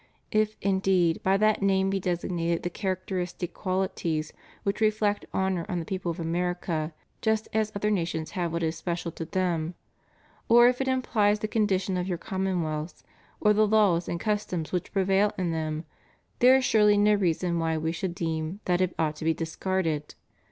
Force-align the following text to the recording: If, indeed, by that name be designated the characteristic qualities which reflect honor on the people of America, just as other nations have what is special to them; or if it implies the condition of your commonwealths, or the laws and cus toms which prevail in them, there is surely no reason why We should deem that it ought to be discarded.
If, 0.31 0.57
indeed, 0.63 1.21
by 1.21 1.37
that 1.37 1.61
name 1.61 1.91
be 1.91 1.99
designated 1.99 2.63
the 2.63 2.71
characteristic 2.71 3.53
qualities 3.53 4.33
which 4.63 4.81
reflect 4.81 5.27
honor 5.31 5.63
on 5.69 5.77
the 5.77 5.85
people 5.85 6.09
of 6.09 6.19
America, 6.19 6.91
just 7.21 7.47
as 7.53 7.71
other 7.75 7.91
nations 7.91 8.31
have 8.31 8.51
what 8.51 8.63
is 8.63 8.75
special 8.75 9.11
to 9.11 9.25
them; 9.25 9.75
or 10.49 10.67
if 10.67 10.81
it 10.81 10.87
implies 10.87 11.37
the 11.37 11.47
condition 11.47 11.97
of 11.97 12.07
your 12.07 12.17
commonwealths, 12.17 13.03
or 13.39 13.53
the 13.53 13.67
laws 13.67 14.09
and 14.09 14.19
cus 14.19 14.43
toms 14.43 14.71
which 14.71 14.91
prevail 14.91 15.33
in 15.37 15.51
them, 15.51 15.83
there 16.39 16.55
is 16.55 16.65
surely 16.65 16.97
no 16.97 17.13
reason 17.13 17.59
why 17.59 17.77
We 17.77 17.91
should 17.91 18.15
deem 18.15 18.59
that 18.65 18.81
it 18.81 18.95
ought 18.97 19.15
to 19.17 19.23
be 19.25 19.35
discarded. 19.35 20.15